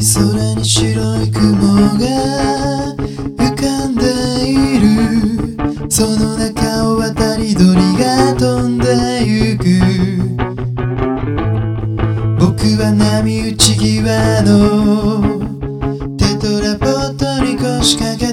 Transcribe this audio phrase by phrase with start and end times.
[0.00, 2.06] 空に白い雲が
[3.36, 4.04] 浮かんで
[4.48, 4.86] いる。
[5.90, 9.64] その中を渡り鳥が飛んでゆく。
[12.38, 15.20] 僕は波打ち際の
[16.16, 18.27] テトラポットに腰掛け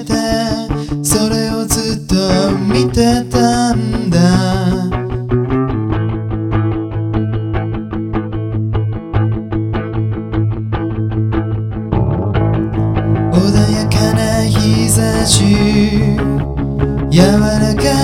[17.16, 17.95] 山中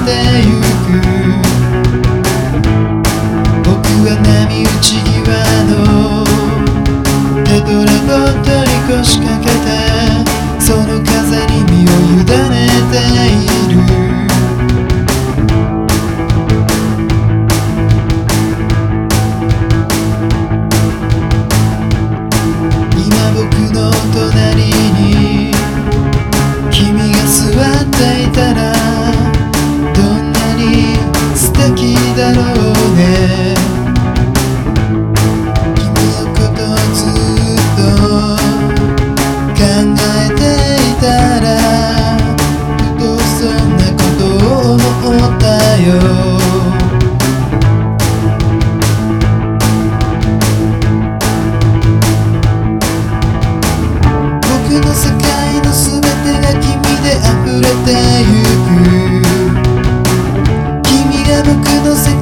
[0.00, 0.08] て
[0.46, 0.90] ゆく。
[3.64, 3.70] 僕
[4.04, 5.12] は波打ち際
[5.68, 5.72] の
[7.44, 7.88] テトラ
[8.42, 9.91] トに腰掛けて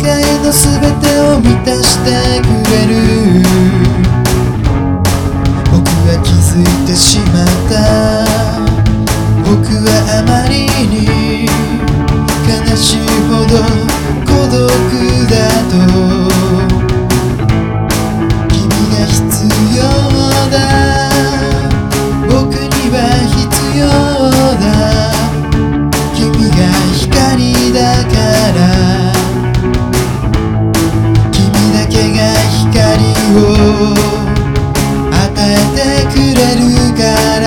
[0.03, 2.93] 界の全てを満たしてくれる
[5.71, 5.77] 僕
[6.09, 7.73] は気づいてしまった
[9.45, 9.53] 僕
[9.85, 9.89] は
[10.19, 10.53] あまり
[10.89, 11.47] に
[12.49, 13.53] 悲しいほど
[14.27, 14.59] 孤独
[15.29, 15.35] だ
[15.69, 16.70] と
[33.71, 35.81] 与えて
[36.13, 36.63] くれる
[36.97, 37.03] か
[37.41, 37.47] ら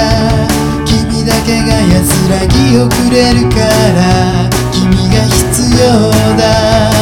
[0.86, 5.42] 君だけが安らぎをくれるから君が必
[5.80, 5.84] 要
[6.38, 6.93] だ。